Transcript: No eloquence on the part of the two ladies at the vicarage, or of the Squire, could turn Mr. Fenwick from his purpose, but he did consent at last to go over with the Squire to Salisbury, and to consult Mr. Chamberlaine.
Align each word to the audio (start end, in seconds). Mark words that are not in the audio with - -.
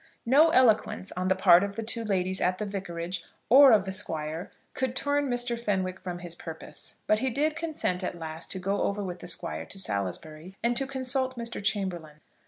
No 0.25 0.49
eloquence 0.49 1.11
on 1.11 1.27
the 1.27 1.35
part 1.35 1.63
of 1.63 1.75
the 1.75 1.83
two 1.83 2.03
ladies 2.03 2.41
at 2.41 2.57
the 2.57 2.65
vicarage, 2.65 3.23
or 3.49 3.71
of 3.71 3.85
the 3.85 3.91
Squire, 3.91 4.49
could 4.73 4.95
turn 4.95 5.27
Mr. 5.29 5.59
Fenwick 5.59 5.99
from 5.99 6.17
his 6.17 6.33
purpose, 6.33 6.95
but 7.05 7.19
he 7.19 7.29
did 7.29 7.55
consent 7.55 8.03
at 8.03 8.17
last 8.17 8.49
to 8.49 8.57
go 8.57 8.81
over 8.81 9.03
with 9.03 9.19
the 9.19 9.27
Squire 9.27 9.67
to 9.67 9.77
Salisbury, 9.77 10.55
and 10.63 10.75
to 10.75 10.87
consult 10.87 11.37
Mr. 11.37 11.63
Chamberlaine. 11.63 12.19